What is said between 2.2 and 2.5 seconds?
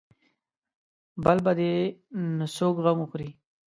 نو